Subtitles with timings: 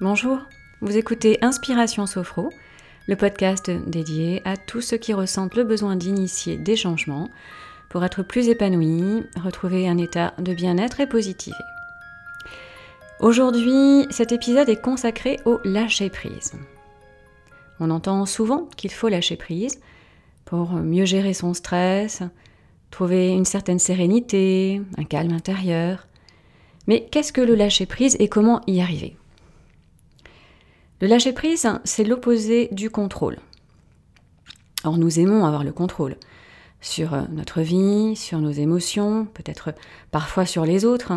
[0.00, 0.38] Bonjour,
[0.80, 2.50] vous écoutez Inspiration Sophro,
[3.08, 7.28] le podcast dédié à tous ceux qui ressentent le besoin d'initier des changements
[7.88, 11.56] pour être plus épanouis, retrouver un état de bien-être et positiver.
[13.18, 16.52] Aujourd'hui, cet épisode est consacré au lâcher-prise.
[17.80, 19.80] On entend souvent qu'il faut lâcher prise
[20.44, 22.22] pour mieux gérer son stress,
[22.92, 26.06] trouver une certaine sérénité, un calme intérieur.
[26.86, 29.16] Mais qu'est-ce que le lâcher-prise et comment y arriver?
[31.00, 33.38] Le lâcher-prise, c'est l'opposé du contrôle.
[34.84, 36.16] Or, nous aimons avoir le contrôle
[36.80, 39.74] sur euh, notre vie, sur nos émotions, peut-être
[40.10, 41.12] parfois sur les autres.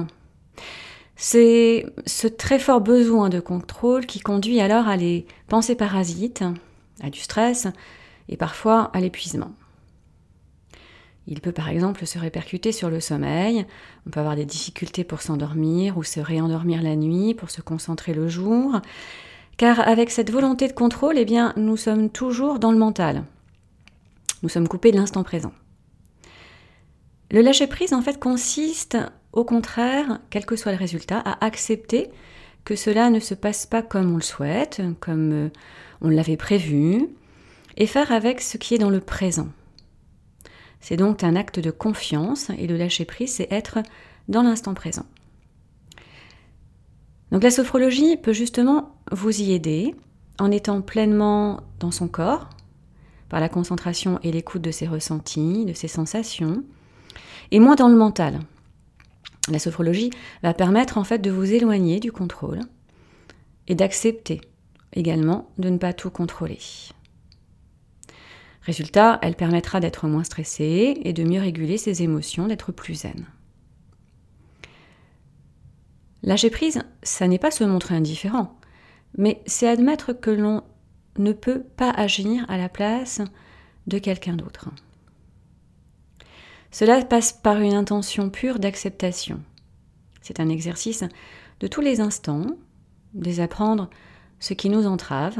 [1.15, 6.43] C'est ce très fort besoin de contrôle qui conduit alors à les pensées parasites,
[7.01, 7.67] à du stress
[8.27, 9.51] et parfois à l'épuisement.
[11.27, 13.67] Il peut par exemple se répercuter sur le sommeil,
[14.07, 18.15] on peut avoir des difficultés pour s'endormir ou se réendormir la nuit, pour se concentrer
[18.15, 18.81] le jour,
[19.57, 23.23] car avec cette volonté de contrôle, eh bien, nous sommes toujours dans le mental.
[24.43, 25.53] Nous sommes coupés de l'instant présent.
[27.31, 28.97] Le lâcher-prise, en fait, consiste,
[29.31, 32.09] au contraire, quel que soit le résultat, à accepter
[32.65, 35.49] que cela ne se passe pas comme on le souhaite, comme euh,
[36.01, 37.07] on l'avait prévu,
[37.77, 39.47] et faire avec ce qui est dans le présent.
[40.79, 43.79] C'est donc un acte de confiance, et le lâcher-prise, c'est être
[44.27, 45.05] dans l'instant présent.
[47.31, 49.95] Donc la sophrologie peut justement vous y aider
[50.39, 52.49] en étant pleinement dans son corps,
[53.29, 56.63] par la concentration et l'écoute de ses ressentis, de ses sensations,
[57.51, 58.39] et moins dans le mental.
[59.49, 60.11] La sophrologie
[60.43, 62.59] va permettre en fait de vous éloigner du contrôle
[63.67, 64.41] et d'accepter
[64.93, 66.59] également de ne pas tout contrôler.
[68.63, 73.25] Résultat, elle permettra d'être moins stressé et de mieux réguler ses émotions, d'être plus zen.
[76.21, 78.55] Lâcher prise, ça n'est pas se montrer indifférent,
[79.17, 80.63] mais c'est admettre que l'on
[81.17, 83.21] ne peut pas agir à la place
[83.87, 84.69] de quelqu'un d'autre.
[86.71, 89.41] Cela passe par une intention pure d'acceptation.
[90.21, 91.03] C'est un exercice
[91.59, 92.47] de tous les instants,
[93.13, 93.89] désapprendre
[94.39, 95.37] ce qui nous entrave,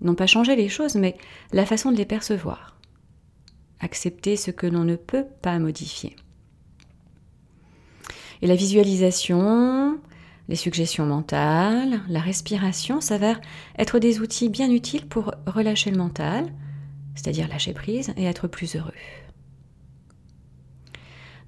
[0.00, 1.16] non pas changer les choses, mais
[1.52, 2.76] la façon de les percevoir.
[3.80, 6.16] Accepter ce que l'on ne peut pas modifier.
[8.40, 10.00] Et la visualisation,
[10.48, 13.40] les suggestions mentales, la respiration s'avèrent
[13.78, 16.52] être des outils bien utiles pour relâcher le mental,
[17.14, 18.92] c'est-à-dire lâcher prise et être plus heureux.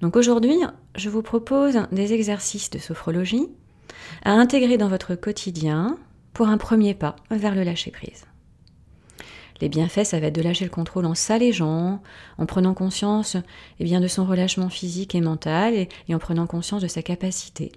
[0.03, 0.57] Donc aujourd'hui,
[0.97, 3.49] je vous propose des exercices de sophrologie
[4.25, 5.99] à intégrer dans votre quotidien
[6.33, 8.27] pour un premier pas vers le lâcher prise.
[9.61, 12.03] Les bienfaits, ça va être de lâcher le contrôle en s'allégeant,
[12.39, 13.37] en prenant conscience
[13.79, 17.73] eh bien, de son relâchement physique et mental et, en prenant conscience de sa capacité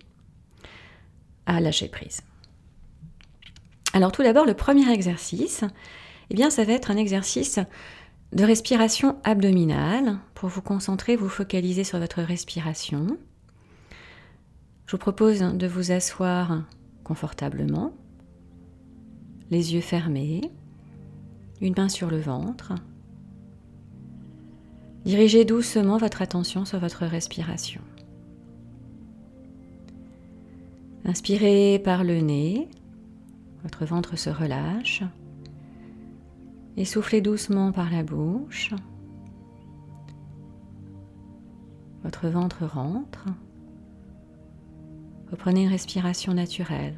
[1.46, 2.22] à lâcher prise.
[3.94, 5.64] Alors tout d'abord, le premier exercice,
[6.30, 7.60] eh bien, ça va être un exercice
[8.32, 13.18] de respiration abdominale pour vous concentrer, vous focaliser sur votre respiration.
[14.88, 16.64] Je vous propose de vous asseoir
[17.04, 17.94] confortablement,
[19.52, 20.42] les yeux fermés,
[21.62, 22.74] une main sur le ventre.
[25.06, 27.82] Dirigez doucement votre attention sur votre respiration.
[31.06, 32.70] Inspirez par le nez,
[33.64, 35.04] votre ventre se relâche.
[36.78, 38.74] Et soufflez doucement par la bouche.
[42.04, 43.26] Votre ventre rentre.
[45.32, 46.98] Reprenez une respiration naturelle.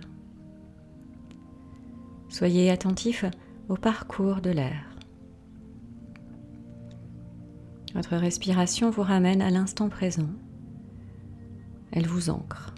[2.29, 3.25] Soyez attentif
[3.69, 4.83] au parcours de l'air.
[7.93, 10.29] Votre respiration vous ramène à l'instant présent.
[11.91, 12.73] Elle vous ancre.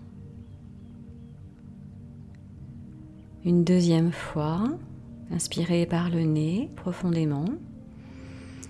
[3.48, 4.68] Une deuxième fois,
[5.32, 7.46] inspirez par le nez profondément.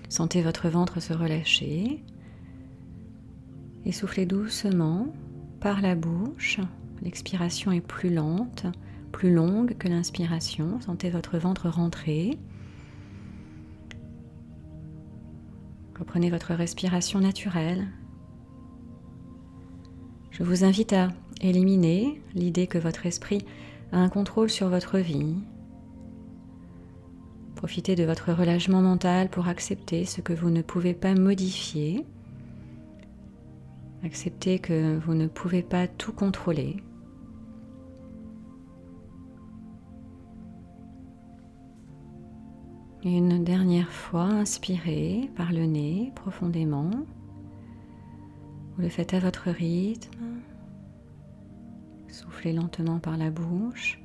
[0.08, 2.04] Sentez votre ventre se relâcher.
[3.84, 5.08] Et soufflez doucement
[5.58, 6.60] par la bouche.
[7.02, 8.66] L'expiration est plus lente
[9.10, 10.80] plus longue que l'inspiration.
[10.80, 12.38] Sentez votre ventre rentrer.
[15.98, 17.88] Reprenez votre respiration naturelle.
[20.30, 21.08] Je vous invite à
[21.40, 23.44] éliminer l'idée que votre esprit
[23.92, 25.36] un contrôle sur votre vie.
[27.54, 32.06] Profitez de votre relâchement mental pour accepter ce que vous ne pouvez pas modifier.
[34.04, 36.76] Acceptez que vous ne pouvez pas tout contrôler.
[43.04, 46.90] Une dernière fois, inspirez par le nez profondément.
[48.76, 50.40] Vous le faites à votre rythme.
[52.18, 54.00] Soufflez lentement par la bouche.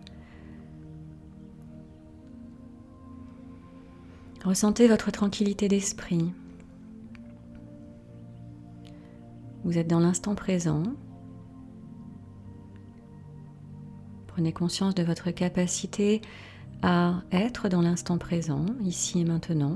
[4.45, 6.31] Ressentez votre tranquillité d'esprit.
[9.63, 10.83] Vous êtes dans l'instant présent.
[14.27, 16.21] Prenez conscience de votre capacité
[16.83, 19.74] à être dans l'instant présent, ici et maintenant,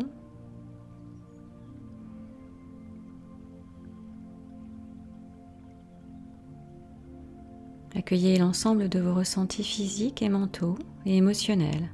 [7.97, 10.77] Accueillez l'ensemble de vos ressentis physiques et mentaux
[11.07, 11.91] et émotionnels.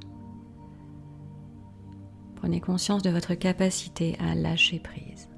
[2.36, 5.30] Prenez conscience de votre capacité à lâcher prise.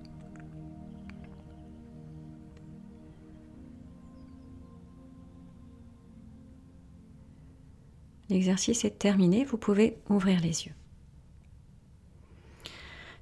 [8.28, 10.74] L'exercice est terminé, vous pouvez ouvrir les yeux.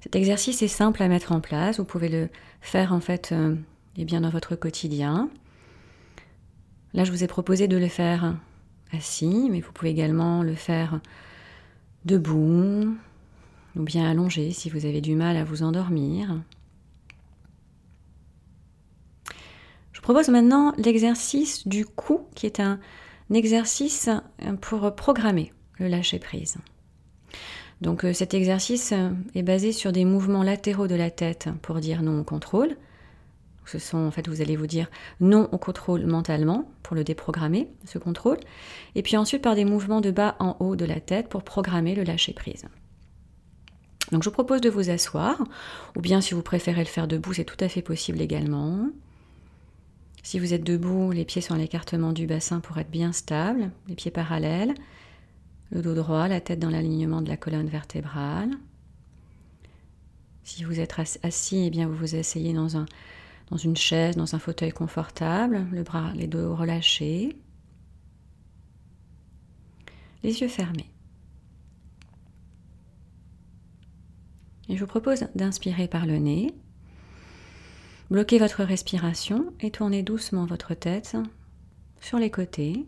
[0.01, 2.31] Cet exercice est simple à mettre en place, vous pouvez le
[2.63, 3.55] faire en fait euh,
[3.99, 5.29] eh bien dans votre quotidien.
[6.95, 8.37] Là, je vous ai proposé de le faire
[8.93, 11.01] assis, mais vous pouvez également le faire
[12.05, 12.97] debout
[13.77, 16.41] ou bien allongé si vous avez du mal à vous endormir.
[19.93, 22.79] Je vous propose maintenant l'exercice du cou qui est un
[23.33, 24.09] exercice
[24.61, 26.59] pour programmer le lâcher-prise.
[27.81, 28.95] Donc euh, cet exercice
[29.35, 32.77] est basé sur des mouvements latéraux de la tête pour dire non au contrôle.
[33.67, 34.91] Ce sont en fait, vous allez vous dire
[35.21, 38.39] non au contrôle mentalement pour le déprogrammer, ce contrôle.
[38.95, 41.95] Et puis ensuite par des mouvements de bas en haut de la tête pour programmer
[41.95, 42.67] le lâcher-prise.
[44.13, 45.43] Donc je vous propose de vous asseoir,
[45.97, 48.89] ou bien si vous préférez le faire debout, c'est tout à fait possible également.
[50.23, 53.95] Si vous êtes debout, les pieds sur l'écartement du bassin pour être bien stable, les
[53.95, 54.75] pieds parallèles,
[55.71, 58.51] le dos droit, la tête dans l'alignement de la colonne vertébrale.
[60.43, 62.87] Si vous êtes assis, eh bien vous vous asseyez dans, un,
[63.51, 67.37] dans une chaise, dans un fauteuil confortable, le bras, les dos relâchés,
[70.23, 70.91] les yeux fermés.
[74.69, 76.55] Et je vous propose d'inspirer par le nez
[78.11, 81.17] Bloquez votre respiration et tournez doucement votre tête
[82.01, 82.87] sur les côtés,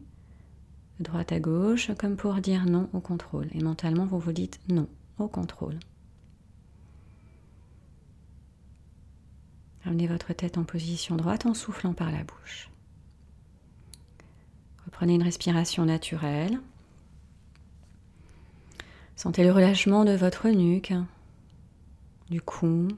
[1.01, 3.49] droite à gauche, comme pour dire non au contrôle.
[3.53, 4.87] Et mentalement, vous vous dites non
[5.19, 5.79] au contrôle.
[9.87, 12.69] Ramenez votre tête en position droite en soufflant par la bouche.
[14.85, 16.61] Reprenez une respiration naturelle.
[19.15, 20.93] Sentez le relâchement de votre nuque,
[22.29, 22.89] du cou,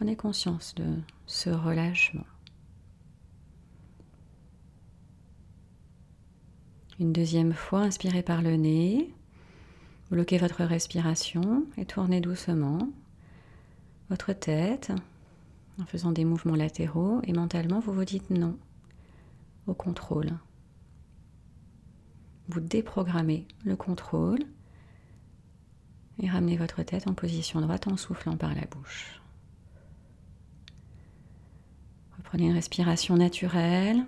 [0.00, 0.86] Prenez conscience de
[1.26, 2.24] ce relâchement.
[6.98, 9.12] Une deuxième fois, inspirez par le nez,
[10.10, 12.88] bloquez votre respiration et tournez doucement
[14.10, 14.92] votre tête
[15.80, 18.58] en faisant des mouvements latéraux et mentalement vous vous dites non
[19.66, 20.32] au contrôle.
[22.48, 24.40] Vous déprogrammez le contrôle
[26.18, 29.20] et ramenez votre tête en position droite en soufflant par la bouche.
[32.24, 34.04] Prenez une respiration naturelle.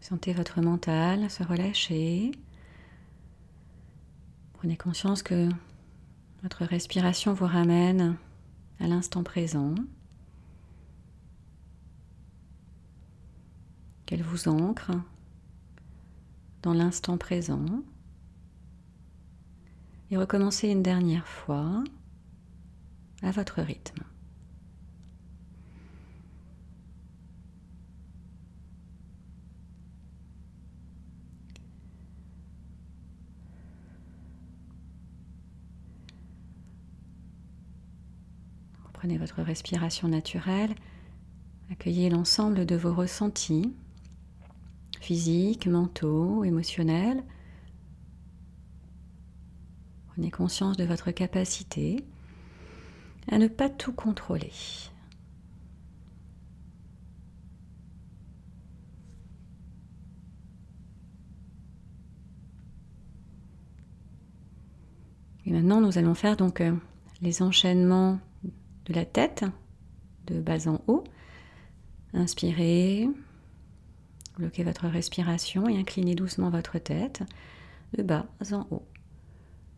[0.00, 2.32] Sentez votre mental se relâcher.
[4.60, 5.48] Prenez conscience que
[6.42, 8.18] votre respiration vous ramène
[8.78, 9.74] à l'instant présent,
[14.04, 14.90] qu'elle vous ancre
[16.60, 17.64] dans l'instant présent
[20.10, 21.82] et recommencez une dernière fois
[23.22, 24.04] à votre rythme.
[39.00, 40.74] Prenez votre respiration naturelle,
[41.72, 43.72] accueillez l'ensemble de vos ressentis
[45.00, 47.24] physiques, mentaux, émotionnels
[50.08, 52.04] Prenez conscience de votre capacité
[53.32, 54.52] à ne pas tout contrôler.
[65.46, 66.76] Et maintenant, nous allons faire donc euh,
[67.22, 68.20] les enchaînements
[68.90, 69.44] de la tête,
[70.26, 71.04] de bas en haut.
[72.12, 73.08] Inspirez,
[74.36, 77.22] bloquez votre respiration et inclinez doucement votre tête
[77.96, 78.86] de bas en haut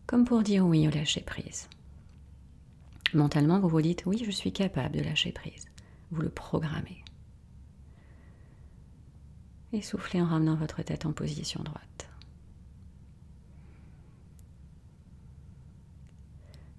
[0.05, 1.69] comme pour dire oui au lâcher prise.
[3.13, 5.65] Mentalement, vous vous dites oui, je suis capable de lâcher prise.
[6.11, 7.03] Vous le programmez.
[9.71, 12.09] Et soufflez en ramenant votre tête en position droite.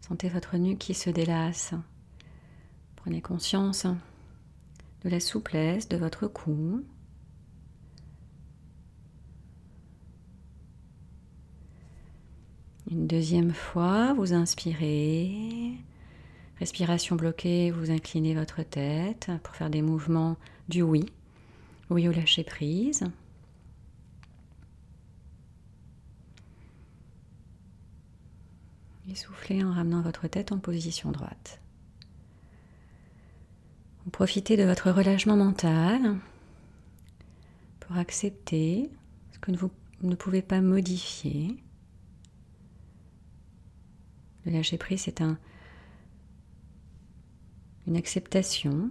[0.00, 1.74] Sentez votre nuque qui se délasse.
[3.04, 3.98] Prenez conscience hein,
[5.02, 6.82] de la souplesse de votre cou.
[12.90, 15.74] Une deuxième fois, vous inspirez.
[16.58, 20.38] Respiration bloquée, vous inclinez votre tête pour faire des mouvements
[20.70, 21.04] du oui.
[21.90, 23.04] Oui au lâcher prise.
[29.10, 31.60] Et soufflez en ramenant votre tête en position droite.
[34.12, 36.16] Profitez de votre relâchement mental
[37.80, 38.90] pour accepter
[39.32, 39.70] ce que vous
[40.02, 41.56] ne pouvez pas modifier.
[44.44, 45.38] Le lâcher prise, c'est un,
[47.86, 48.90] une acceptation.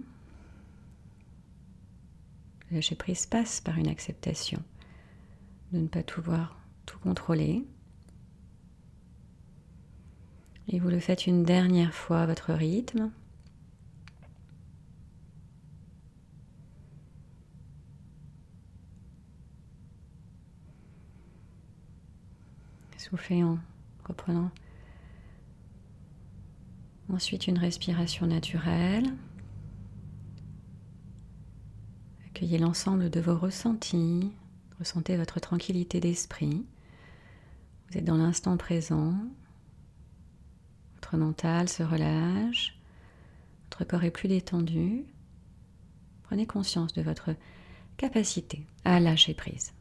[2.70, 4.62] Le lâcher prise passe par une acceptation
[5.72, 7.64] de ne pas tout voir, tout contrôler.
[10.68, 13.10] Et vous le faites une dernière fois à votre rythme.
[23.04, 23.58] Soufflez en
[24.08, 24.50] reprenant
[27.10, 29.14] ensuite une respiration naturelle.
[32.26, 34.32] Accueillez l'ensemble de vos ressentis.
[34.78, 36.64] Ressentez votre tranquillité d'esprit.
[37.90, 39.14] Vous êtes dans l'instant présent.
[40.94, 42.78] Votre mental se relâche.
[43.64, 45.04] Votre corps est plus détendu.
[46.22, 47.36] Prenez conscience de votre
[47.98, 49.74] capacité à lâcher prise.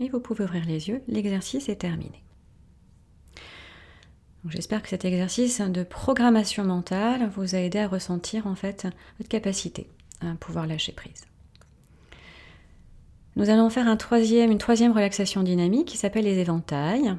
[0.00, 2.22] Et vous pouvez ouvrir les yeux, l'exercice est terminé.
[4.48, 8.86] J'espère que cet exercice de programmation mentale vous a aidé à ressentir en fait
[9.18, 9.88] votre capacité
[10.20, 11.24] à pouvoir lâcher prise.
[13.36, 17.16] Nous allons faire une troisième relaxation dynamique qui s'appelle les éventails.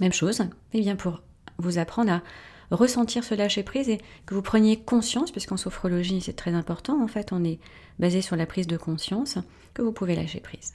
[0.00, 1.22] Même chose, eh bien pour
[1.58, 2.22] vous apprendre à
[2.70, 7.06] ressentir ce lâcher prise et que vous preniez conscience, puisqu'en sophrologie c'est très important, en
[7.06, 7.60] fait on est
[7.98, 9.38] basé sur la prise de conscience,
[9.74, 10.72] que vous pouvez lâcher prise.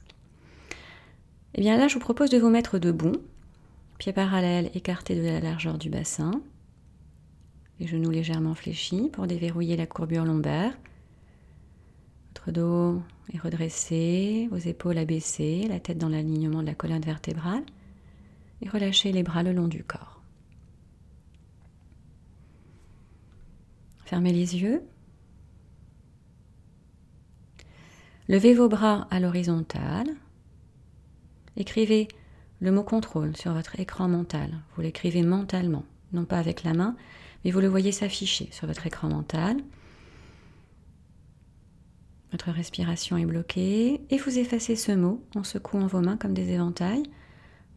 [1.55, 3.17] Eh bien là, je vous propose de vous mettre debout,
[3.97, 6.41] pieds parallèles écartés de la largeur du bassin,
[7.79, 10.77] les genoux légèrement fléchis pour déverrouiller la courbure lombaire.
[12.29, 13.01] Votre dos
[13.33, 17.63] est redressé, vos épaules abaissées, la tête dans l'alignement de la colonne vertébrale,
[18.61, 20.21] et relâchez les bras le long du corps.
[24.05, 24.81] Fermez les yeux.
[28.27, 30.09] Levez vos bras à l'horizontale
[31.59, 32.07] Écrivez
[32.61, 34.49] le mot contrôle sur votre écran mental.
[34.75, 36.95] Vous l'écrivez mentalement, non pas avec la main,
[37.43, 39.57] mais vous le voyez s'afficher sur votre écran mental.
[42.31, 46.49] Votre respiration est bloquée et vous effacez ce mot en secouant vos mains comme des
[46.51, 47.03] éventails.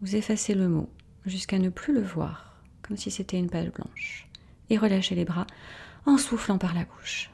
[0.01, 0.89] Vous effacez le mot
[1.27, 4.29] jusqu'à ne plus le voir, comme si c'était une page blanche.
[4.71, 5.47] Et relâchez les bras
[6.07, 7.31] en soufflant par la bouche.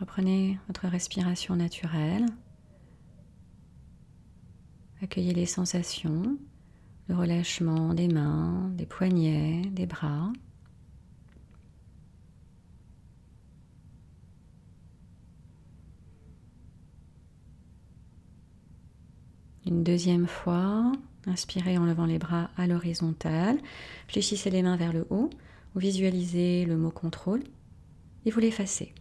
[0.00, 2.26] Reprenez votre respiration naturelle.
[5.00, 6.36] Accueillez les sensations,
[7.08, 10.32] le relâchement des mains, des poignets, des bras.
[19.66, 20.90] Une deuxième fois,
[21.26, 23.58] inspirez en levant les bras à l'horizontale.
[24.08, 25.30] Fléchissez les mains vers le haut.
[25.74, 27.44] Vous visualisez le mot contrôle
[28.24, 28.94] et vous l'effacez.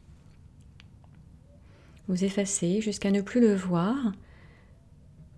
[2.07, 4.11] Vous effacez jusqu'à ne plus le voir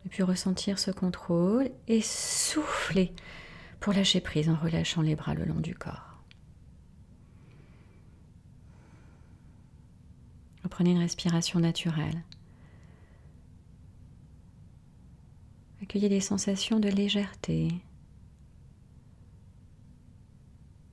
[0.10, 3.14] et puis ressentir ce contrôle et souffler
[3.80, 6.24] pour lâcher prise en relâchant les bras le long du corps.
[10.64, 12.24] Reprenez une respiration naturelle.
[15.84, 17.68] Accueillez les sensations de légèreté.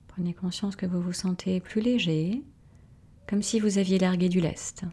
[0.08, 2.42] Prenez conscience que vous vous sentez plus léger,
[3.26, 4.84] comme si vous aviez largué du lest.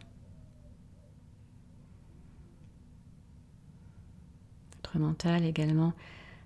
[4.98, 5.92] Mental également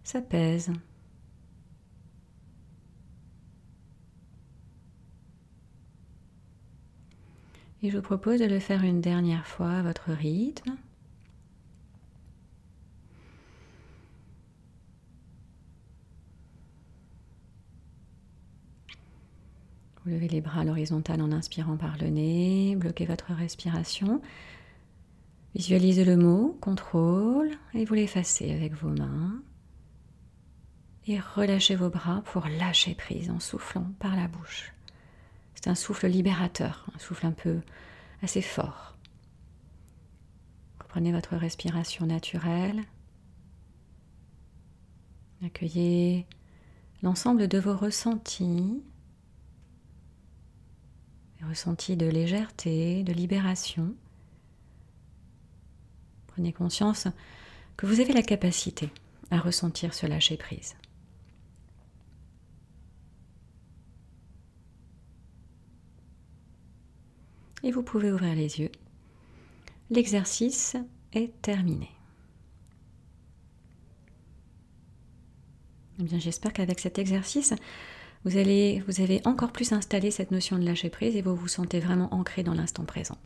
[0.05, 0.73] s'apaise.
[7.83, 10.77] Et je vous propose de le faire une dernière fois à votre rythme.
[20.05, 24.21] Vous levez les bras à l'horizontale en inspirant par le nez, bloquez votre respiration.
[25.55, 29.43] Visualisez le mot contrôle et vous l'effacez avec vos mains.
[31.07, 34.75] Et relâchez vos bras pour lâcher prise en soufflant par la bouche.
[35.55, 37.61] C'est un souffle libérateur, un souffle un peu
[38.23, 38.97] assez fort.
[40.81, 42.83] Reprenez votre respiration naturelle.
[45.45, 46.27] Accueillez
[47.03, 48.83] l'ensemble de vos ressentis
[51.39, 53.95] des ressentis de légèreté, de libération.
[56.39, 57.09] Prenez conscience
[57.77, 58.91] que vous avez la capacité
[59.33, 60.77] à ressentir ce lâcher-prise.
[67.65, 68.71] Et vous pouvez ouvrir les yeux.
[69.91, 70.77] L'exercice
[71.13, 71.91] est terminé.
[75.99, 77.53] Eh bien, j'espère qu'avec cet exercice,
[78.25, 81.81] vous, vous avez encore plus installé cette notion de lâcher prise et vous vous sentez
[81.81, 83.19] vraiment ancré dans l'instant présent.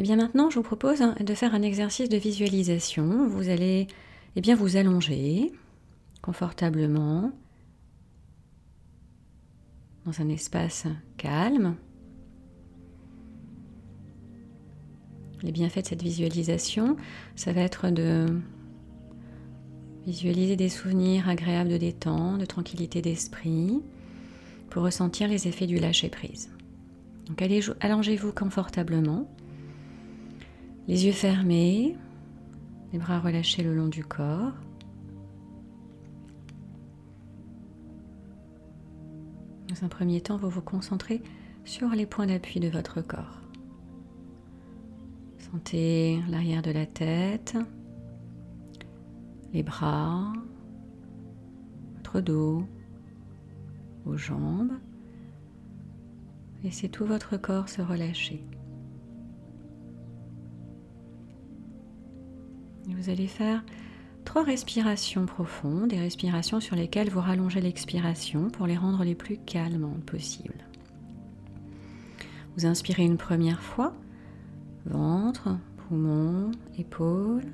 [0.00, 3.28] Et eh bien maintenant, je vous propose de faire un exercice de visualisation.
[3.28, 3.86] Vous allez
[4.34, 5.52] eh bien, vous allonger
[6.22, 7.32] confortablement
[10.06, 10.86] dans un espace
[11.18, 11.76] calme.
[15.42, 16.96] Les bienfaits de cette visualisation,
[17.36, 18.40] ça va être de
[20.06, 23.82] visualiser des souvenirs agréables de détente, de tranquillité d'esprit,
[24.70, 26.48] pour ressentir les effets du lâcher-prise.
[27.26, 27.42] Donc
[27.80, 29.28] allongez-vous confortablement
[30.90, 31.96] les yeux fermés,
[32.92, 34.54] les bras relâchés le long du corps.
[39.68, 41.22] Dans un premier temps, vous vous concentrez
[41.64, 43.40] sur les points d'appui de votre corps.
[45.38, 47.56] Sentez l'arrière de la tête,
[49.52, 50.32] les bras,
[51.98, 52.64] votre dos,
[54.04, 54.72] vos jambes.
[56.64, 58.44] Laissez tout votre corps se relâcher.
[63.00, 63.64] Vous allez faire
[64.26, 69.38] trois respirations profondes, des respirations sur lesquelles vous rallongez l'expiration pour les rendre les plus
[69.38, 70.66] calmes possibles.
[72.56, 73.94] Vous inspirez une première fois,
[74.84, 77.46] ventre, poumon, épaules,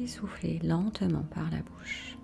[0.00, 2.18] et soufflez lentement par la bouche.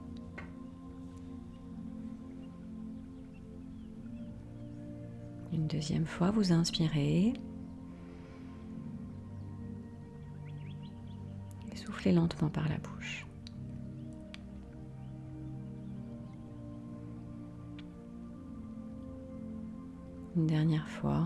[5.53, 7.35] Une deuxième fois, vous inspirez.
[12.11, 13.27] Lentement par la bouche.
[20.35, 21.25] Une dernière fois.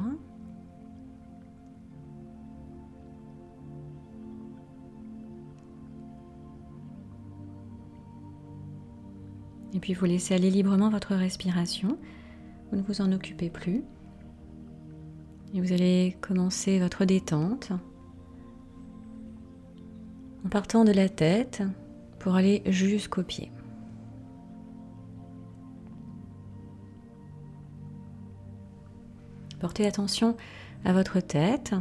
[9.73, 11.99] Et puis vous laissez aller librement votre respiration.
[12.71, 13.85] Vous ne vous en occupez plus.
[15.55, 17.73] Et vous allez commencer votre détente
[20.47, 21.65] en partant de la tête
[22.21, 23.51] pour aller jusqu'aux pieds.
[29.59, 30.37] Portez attention
[30.85, 31.75] à votre tête.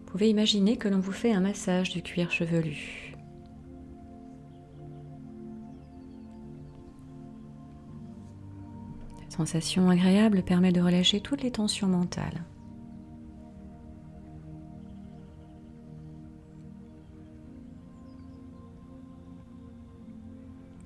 [0.00, 3.14] Vous pouvez imaginer que l'on vous fait un massage du cuir chevelu.
[9.20, 12.42] Cette sensation agréable permet de relâcher toutes les tensions mentales.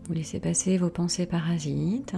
[0.07, 2.15] Vous laissez passer vos pensées parasites.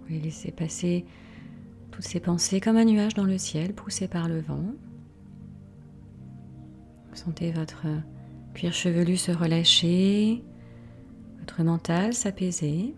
[0.00, 1.04] Vous laissez passer
[1.92, 4.64] toutes ces pensées comme un nuage dans le ciel poussé par le vent.
[7.10, 7.86] Vous sentez votre
[8.52, 10.42] cuir chevelu se relâcher,
[11.38, 12.96] votre mental s'apaiser.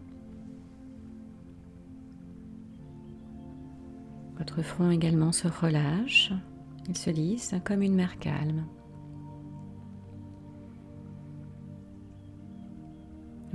[4.38, 6.32] Votre front également se relâche,
[6.88, 8.64] il se lisse comme une mer calme.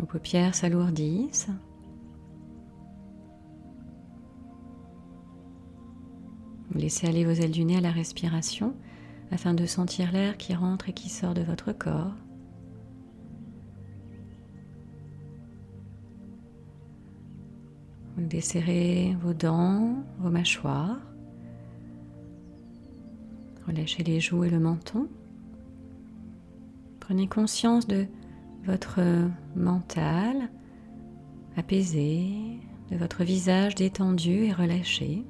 [0.10, 1.50] Paupières s'alourdissent.
[6.72, 8.76] Vous laissez aller vos ailes du nez à la respiration
[9.32, 12.14] afin de sentir l'air qui rentre et qui sort de votre corps.
[18.18, 21.00] Vous desserrez vos dents, vos mâchoires.
[23.68, 25.08] Relâchez les joues et le menton.
[27.00, 28.08] Prenez conscience de
[28.66, 29.02] votre
[29.56, 30.50] mental
[31.56, 32.60] apaisé,
[32.92, 35.26] de votre visage détendu et relâché.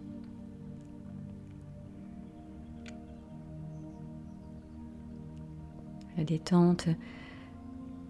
[6.17, 6.89] La détente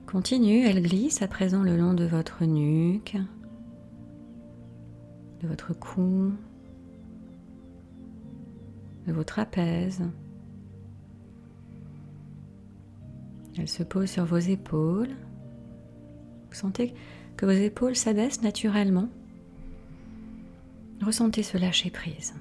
[0.08, 3.17] continue, elle glisse à présent le long de votre nuque,
[5.41, 6.32] de votre cou,
[9.05, 10.01] de votre trapèze.
[13.60, 15.10] Elle se pose sur vos épaules.
[16.48, 16.93] Vous sentez
[17.36, 19.10] que vos épaules s'abaissent naturellement.
[21.02, 22.34] Ressentez ce lâcher prise.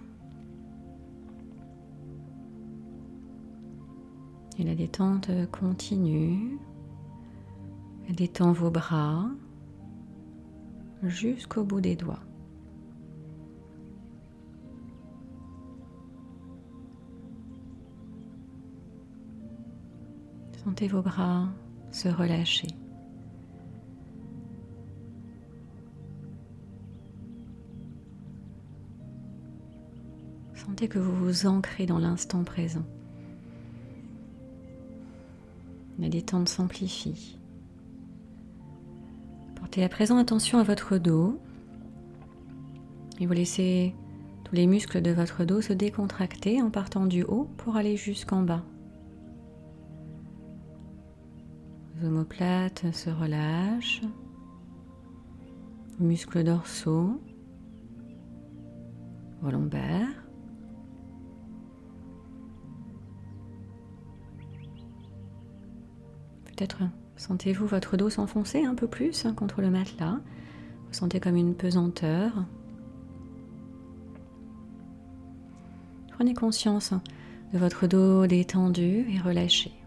[4.61, 6.57] Et la détente continue.
[8.09, 9.29] Elle détend vos bras
[11.03, 12.28] jusqu'au bout des doigts.
[20.69, 21.49] Sentez vos bras
[21.93, 22.69] se relâcher.
[30.53, 32.85] Sentez que vous vous ancrez dans l'instant présent.
[35.99, 37.39] La détente s'amplifie.
[39.55, 41.41] Portez à présent attention à votre dos
[43.19, 43.95] et vous laissez
[44.45, 48.43] tous les muscles de votre dos se décontracter en partant du haut pour aller jusqu'en
[48.43, 48.63] bas.
[52.01, 54.03] Vos omoplates se relâchent,
[55.99, 57.21] muscles dorsaux,
[59.41, 60.25] vos lombaires.
[66.45, 66.83] Peut-être
[67.17, 70.21] sentez-vous votre dos s'enfoncer un peu plus hein, contre le matelas.
[70.87, 72.33] Vous sentez comme une pesanteur.
[76.13, 76.95] Prenez conscience
[77.53, 79.78] de votre dos détendu et relâché.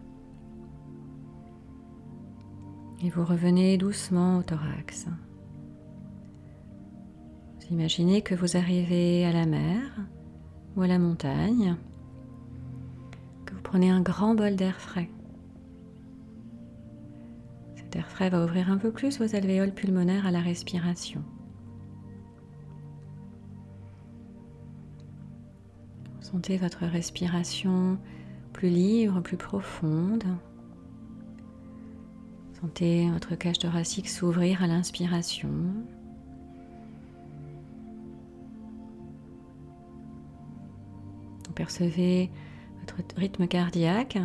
[3.02, 5.06] Et vous revenez doucement au thorax.
[7.56, 9.82] Vous imaginez que vous arrivez à la mer
[10.76, 11.76] ou à la montagne,
[13.44, 15.10] que vous prenez un grand bol d'air frais.
[17.94, 21.22] L'air frais va ouvrir un peu plus vos alvéoles pulmonaires à la respiration.
[26.20, 27.98] Sentez votre respiration
[28.54, 30.24] plus libre, plus profonde.
[32.62, 35.50] Sentez votre cage thoracique s'ouvrir à l'inspiration.
[41.46, 42.30] Vous percevez
[42.80, 44.18] votre rythme cardiaque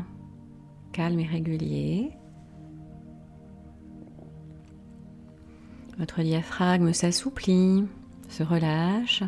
[0.91, 2.11] calme et régulier.
[5.97, 7.85] Votre diaphragme s'assouplit,
[8.29, 9.23] se relâche.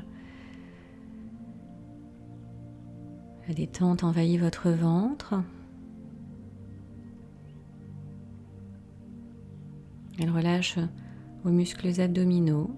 [3.47, 5.41] La détente envahit votre ventre.
[10.19, 10.77] Elle relâche
[11.43, 12.69] vos muscles abdominaux.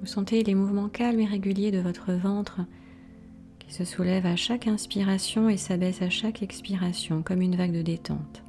[0.00, 2.60] Vous sentez les mouvements calmes et réguliers de votre ventre
[3.58, 7.82] qui se soulève à chaque inspiration et s'abaisse à chaque expiration comme une vague de
[7.82, 8.42] détente.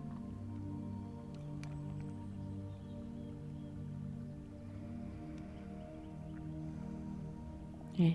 [7.99, 8.13] Et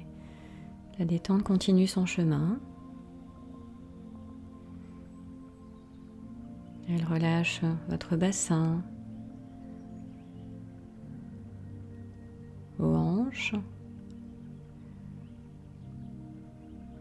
[0.99, 2.59] la détente continue son chemin.
[6.91, 8.83] Elle relâche votre bassin,
[12.79, 13.55] vos hanches,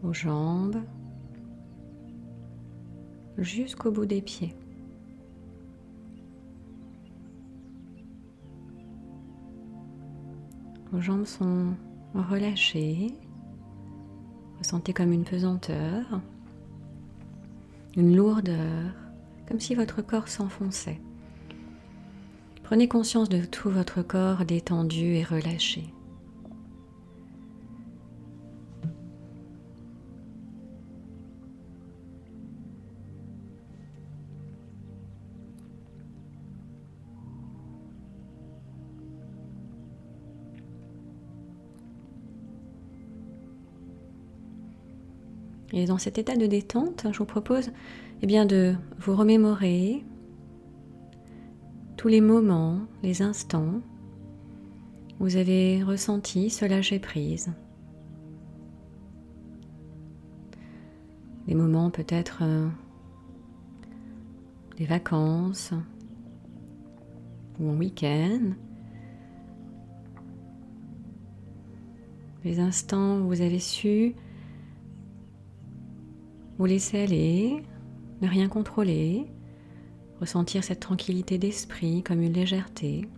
[0.02, 0.82] vos jambes,
[3.38, 4.54] jusqu'au bout des pieds.
[10.92, 11.74] Vos jambes sont
[12.14, 13.14] relâchez.
[14.58, 16.20] Ressentez comme une pesanteur,
[17.96, 19.07] une lourdeur,
[19.48, 21.00] comme si votre corps s'enfonçait.
[22.62, 25.94] Prenez conscience de tout votre corps détendu et relâché.
[45.78, 47.70] Et dans cet état de détente, je vous propose
[48.20, 50.04] eh bien, de vous remémorer
[51.96, 53.80] tous les moments, les instants
[55.20, 57.52] où vous avez ressenti ce lâcher prise.
[61.46, 62.66] Des moments peut-être euh,
[64.78, 65.72] des vacances
[67.60, 68.50] ou en week-end.
[72.42, 74.16] Des instants où vous avez su
[76.58, 77.62] vous laisser aller,
[78.20, 79.26] ne rien contrôler,
[80.20, 83.08] ressentir cette tranquillité d'esprit comme une légèreté.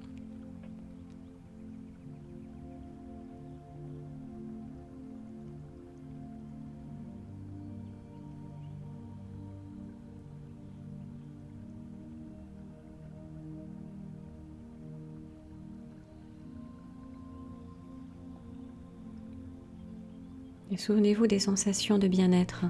[20.72, 22.66] Et souvenez-vous des sensations de bien-être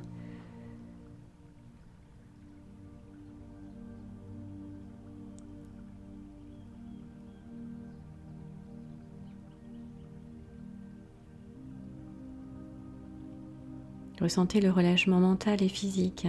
[14.30, 16.28] Ressentez le relâchement mental et physique.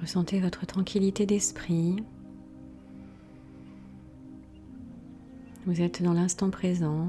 [0.00, 1.96] Ressentez votre tranquillité d'esprit.
[5.66, 7.08] Vous êtes dans l'instant présent.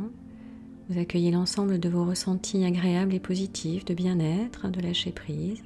[0.89, 5.61] Vous accueillez l'ensemble de vos ressentis agréables et positifs de bien-être, de lâcher prise.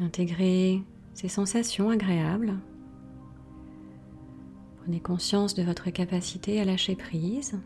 [0.00, 0.82] Intégrez
[1.14, 2.54] ces sensations agréables.
[4.82, 7.58] Prenez conscience de votre capacité à lâcher prise.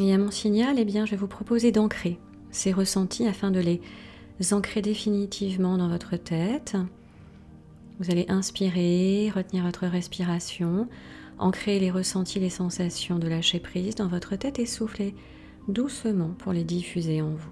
[0.00, 2.18] Et à mon signal, eh bien, je vais vous proposer d'ancrer
[2.50, 3.80] ces ressentis afin de les
[4.52, 6.76] ancrer définitivement dans votre tête.
[7.98, 10.88] Vous allez inspirer, retenir votre respiration,
[11.38, 15.14] ancrer les ressentis, les sensations de lâcher prise dans votre tête et souffler
[15.68, 17.50] doucement pour les diffuser en vous.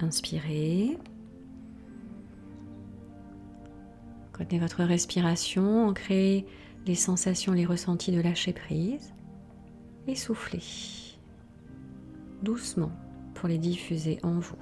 [0.00, 0.98] Inspirez.
[4.38, 6.44] Retenez votre respiration, ancrez
[6.86, 9.14] les sensations, les ressentis de lâcher prise
[10.06, 10.62] et soufflez
[12.42, 12.92] doucement
[13.34, 14.56] pour les diffuser en vous.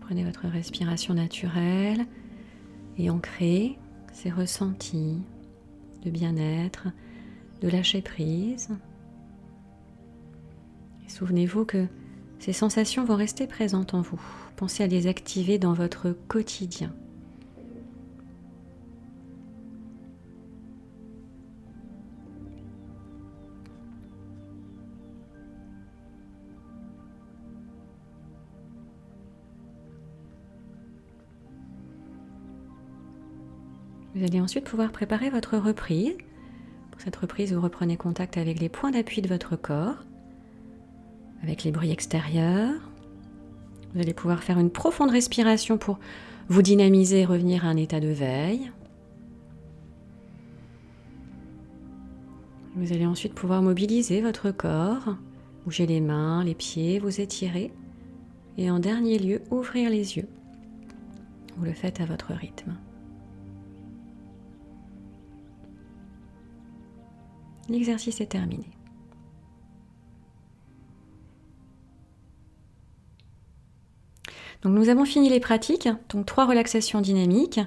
[0.00, 2.06] Prenez votre respiration naturelle
[2.96, 3.78] et ancrez
[4.12, 5.18] ces ressentis
[6.02, 6.88] de bien-être,
[7.60, 8.70] de lâcher prise.
[11.08, 11.86] Souvenez-vous que
[12.38, 14.20] ces sensations vont rester présentes en vous.
[14.56, 16.92] Pensez à les activer dans votre quotidien.
[34.14, 36.16] Vous allez ensuite pouvoir préparer votre reprise.
[36.90, 40.04] Pour cette reprise, vous reprenez contact avec les points d'appui de votre corps,
[41.42, 42.80] avec les bruits extérieurs.
[43.94, 45.98] Vous allez pouvoir faire une profonde respiration pour
[46.48, 48.70] vous dynamiser et revenir à un état de veille.
[52.76, 55.16] Vous allez ensuite pouvoir mobiliser votre corps,
[55.64, 57.72] bouger les mains, les pieds, vous étirer
[58.56, 60.28] et en dernier lieu ouvrir les yeux.
[61.56, 62.76] Vous le faites à votre rythme.
[67.68, 68.77] L'exercice est terminé.
[74.62, 77.60] Donc nous avons fini les pratiques, donc trois relaxations dynamiques,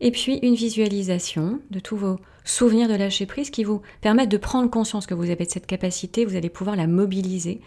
[0.00, 4.36] et puis une visualisation de tous vos souvenirs de lâcher prise qui vous permettent de
[4.36, 7.60] prendre conscience que vous avez cette capacité, vous allez pouvoir la mobiliser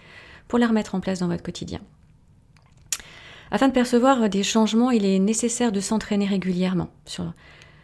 [0.48, 1.80] pour la remettre en place dans votre quotidien.
[3.52, 6.90] Afin de percevoir des changements, il est nécessaire de s'entraîner régulièrement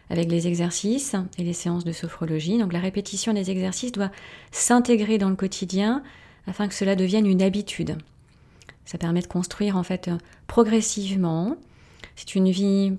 [0.10, 2.60] avec les exercices et les séances de sophrologie.
[2.60, 4.12] Donc la répétition des exercices doit
[4.52, 6.04] s'intégrer dans le quotidien
[6.46, 7.98] afin que cela devienne une habitude.
[8.86, 10.10] Ça permet de construire en fait
[10.48, 11.58] progressivement.
[12.16, 12.94] C'est une vie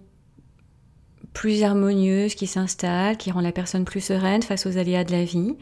[1.33, 5.25] plus harmonieuse qui s'installe, qui rend la personne plus sereine face aux aléas de la
[5.25, 5.55] vie.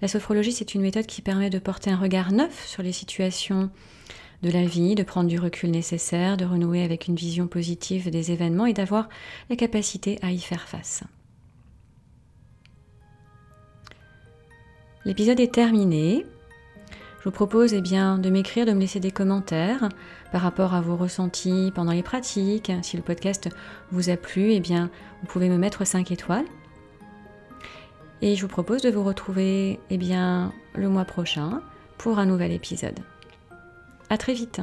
[0.00, 3.70] La sophrologie, c'est une méthode qui permet de porter un regard neuf sur les situations
[4.42, 8.32] de la vie, de prendre du recul nécessaire, de renouer avec une vision positive des
[8.32, 9.08] événements et d'avoir
[9.50, 11.04] la capacité à y faire face.
[15.04, 16.26] L'épisode est terminé.
[17.22, 19.88] Je vous propose eh bien, de m'écrire, de me laisser des commentaires
[20.32, 22.72] par rapport à vos ressentis pendant les pratiques.
[22.82, 23.48] Si le podcast
[23.92, 26.46] vous a plu, eh bien, vous pouvez me mettre 5 étoiles.
[28.22, 31.62] Et je vous propose de vous retrouver eh bien, le mois prochain
[31.96, 32.98] pour un nouvel épisode.
[34.10, 34.60] À très vite